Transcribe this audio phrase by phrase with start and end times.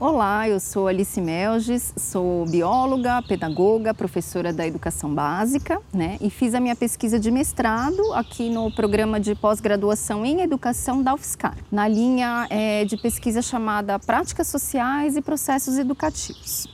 [0.00, 6.16] Olá, eu sou Alice Melges, sou bióloga, pedagoga, professora da educação básica, né?
[6.20, 11.14] E fiz a minha pesquisa de mestrado aqui no programa de pós-graduação em educação da
[11.14, 16.68] UFSCar, na linha é, de pesquisa chamada Práticas Sociais e Processos Educativos.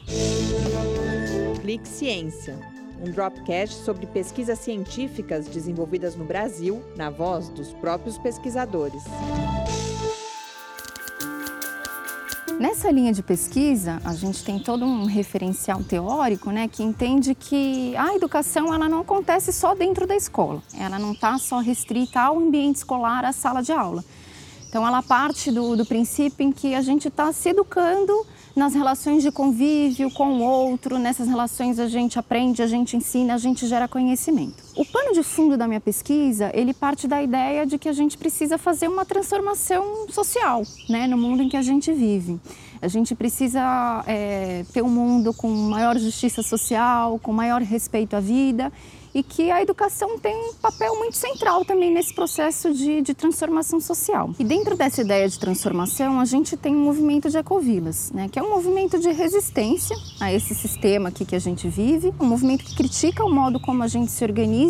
[1.62, 2.58] Clique Ciência,
[3.00, 9.02] um dropcast sobre pesquisas científicas desenvolvidas no Brasil, na voz dos próprios pesquisadores.
[12.58, 17.94] Nessa linha de pesquisa, a gente tem todo um referencial teórico, né, que entende que
[17.96, 20.62] a educação ela não acontece só dentro da escola.
[20.78, 24.04] Ela não está só restrita ao ambiente escolar, à sala de aula.
[24.68, 28.12] Então, ela parte do, do princípio em que a gente está se educando
[28.56, 33.34] nas relações de convívio com o outro, nessas relações a gente aprende, a gente ensina,
[33.34, 34.62] a gente gera conhecimento.
[34.76, 38.18] O pano de fundo da minha pesquisa, ele parte da ideia de que a gente
[38.18, 42.40] precisa fazer uma transformação social, né, no mundo em que a gente vive.
[42.82, 48.20] A gente precisa é, ter um mundo com maior justiça social, com maior respeito à
[48.20, 48.72] vida
[49.14, 53.80] e que a educação tem um papel muito central também nesse processo de, de, transformação
[53.80, 54.34] social.
[54.38, 58.38] E dentro dessa ideia de transformação, a gente tem um movimento de ecovilas, né, que
[58.38, 62.64] é um movimento de resistência a esse sistema aqui que a gente vive, um movimento
[62.64, 64.63] que critica o modo como a gente se organiza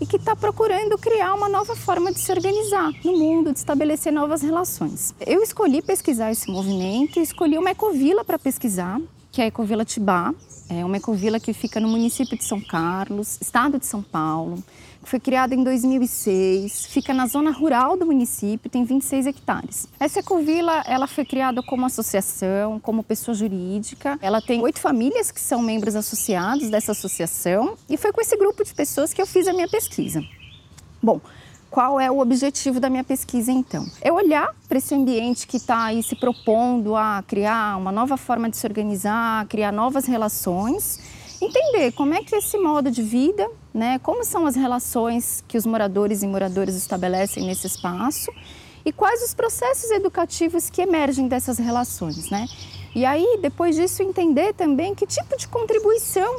[0.00, 4.12] e que está procurando criar uma nova forma de se organizar no mundo, de estabelecer
[4.12, 5.14] novas relações.
[5.26, 9.00] Eu escolhi pesquisar esse movimento, escolhi uma ecovila para pesquisar,
[9.34, 10.32] que é a Ecovila Tibá,
[10.70, 14.62] é uma ecovila que fica no município de São Carlos, estado de São Paulo.
[15.02, 19.88] Foi criada em 2006, fica na zona rural do município, tem 26 hectares.
[19.98, 24.16] Essa ecovila, ela foi criada como associação, como pessoa jurídica.
[24.22, 28.62] Ela tem oito famílias que são membros associados dessa associação e foi com esse grupo
[28.62, 30.22] de pessoas que eu fiz a minha pesquisa.
[31.02, 31.20] Bom,
[31.74, 33.84] qual é o objetivo da minha pesquisa então?
[34.00, 38.48] É olhar para esse ambiente que está aí se propondo a criar uma nova forma
[38.48, 41.00] de se organizar, criar novas relações,
[41.42, 45.66] entender como é que esse modo de vida, né, como são as relações que os
[45.66, 48.30] moradores e moradoras estabelecem nesse espaço
[48.84, 52.46] e quais os processos educativos que emergem dessas relações, né?
[52.94, 56.36] E aí, depois disso, entender também que tipo de contribuição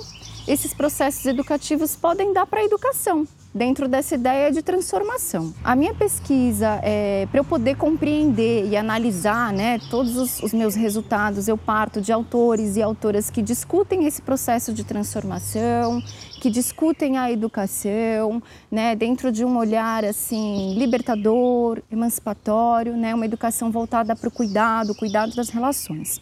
[0.48, 5.54] esses processos educativos podem dar para a educação, dentro dessa ideia de transformação.
[5.64, 10.76] A minha pesquisa, é, para eu poder compreender e analisar né, todos os, os, meus
[10.76, 16.04] resultados, eu parto de autores e autoras que discutem esse processo de transformação,
[16.42, 23.72] que discutem a educação, né, dentro de um olhar assim libertador, emancipatório, né, uma educação
[23.72, 26.20] voltada para o cuidado, cuidado das relações.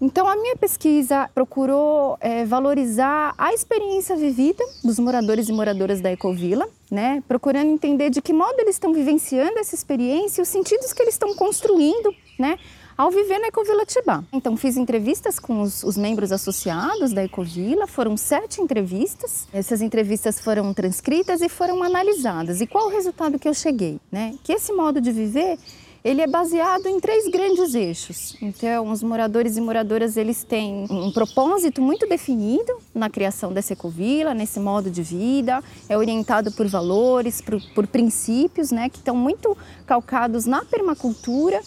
[0.00, 6.10] Então, a minha pesquisa procurou é, valorizar a experiência vivida dos moradores e moradoras da
[6.10, 7.22] Ecovila, né?
[7.28, 11.14] procurando entender de que modo eles estão vivenciando essa experiência e os sentidos que eles
[11.14, 12.58] estão construindo né?
[12.96, 14.24] ao viver na Ecovila Tibá.
[14.32, 19.46] Então, fiz entrevistas com os, os, membros associados da Ecovila, foram sete entrevistas.
[19.52, 22.60] Essas entrevistas foram transcritas e foram analisadas.
[22.60, 24.00] E qual o resultado que eu cheguei?
[24.10, 24.34] Né?
[24.42, 25.58] Que esse modo de viver
[26.04, 28.36] ele é baseado em três grandes eixos.
[28.40, 34.32] Então, os moradores e moradoras eles têm um propósito muito definido na criação dessa ecovila,
[34.32, 39.56] nesse modo de vida, é orientado por valores, por, por princípios, né, que estão muito
[39.86, 41.60] calcados na permacultura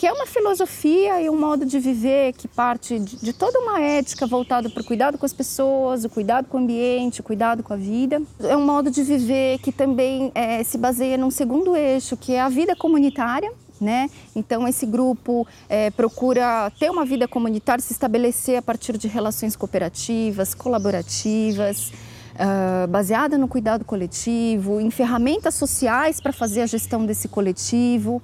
[0.00, 3.82] que é uma filosofia e um modo de viver que parte de, de toda uma
[3.82, 7.62] ética voltada para o cuidado com as pessoas, o cuidado com o ambiente, o cuidado
[7.62, 8.22] com a vida.
[8.42, 12.40] É um modo de viver que também é, se baseia num segundo eixo, que é
[12.40, 14.10] a vida comunitária, né?
[14.34, 19.56] Então esse grupo é, procura ter uma vida comunitária, se estabelecer a partir de relações
[19.56, 21.92] cooperativas, colaborativas,
[22.34, 28.22] uh, baseada no cuidado coletivo, em ferramentas sociais para fazer a gestão desse coletivo.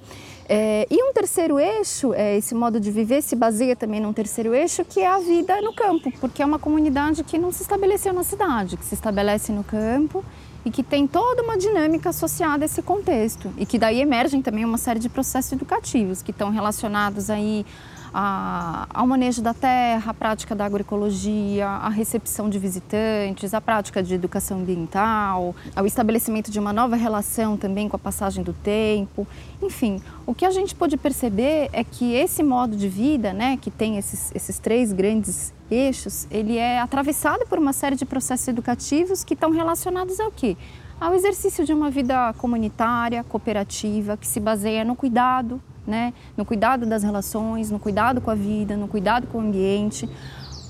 [0.49, 4.55] É, e um terceiro eixo, é, esse modo de viver se baseia também num terceiro
[4.55, 8.13] eixo, que é a vida no campo, porque é uma comunidade que não se estabeleceu
[8.13, 10.23] na cidade, que se estabelece no campo
[10.65, 14.65] e que tem toda uma dinâmica associada a esse contexto e que daí emergem também
[14.65, 17.65] uma série de processos educativos que estão relacionados aí
[18.13, 24.01] a, ao manejo da terra, a prática da agroecologia, a recepção de visitantes, a prática
[24.01, 29.27] de educação ambiental, ao estabelecimento de uma nova relação também com a passagem do tempo.
[29.61, 33.69] Enfim, o que a gente pode perceber é que esse modo de vida, né, que
[33.69, 39.23] tem esses, esses três grandes eixos, ele é atravessado por uma série de processos educativos
[39.23, 40.57] que estão relacionados ao quê?
[40.99, 46.13] Ao exercício de uma vida comunitária, cooperativa, que se baseia no cuidado, né?
[46.35, 50.09] no cuidado das relações, no cuidado com a vida, no cuidado com o ambiente.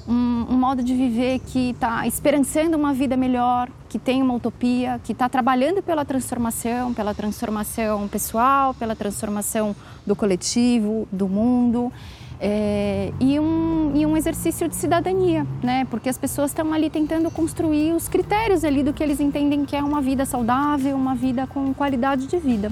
[0.08, 5.00] Um, um modo de viver que está esperançando uma vida melhor, que tem uma utopia,
[5.04, 9.76] que está trabalhando pela transformação, pela transformação pessoal, pela transformação
[10.06, 11.92] do coletivo, do mundo.
[12.40, 15.86] É, e, um, e um exercício de cidadania, né?
[15.90, 19.76] Porque as pessoas estão ali tentando construir os critérios ali do que eles entendem que
[19.76, 22.72] é uma vida saudável, uma vida com qualidade de vida.